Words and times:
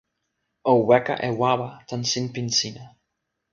o 0.71 0.73
weka 0.87 1.15
e 1.27 1.29
wawa 1.41 1.69
tan 1.87 2.01
sinpin 2.11 2.47
sina. 2.57 2.83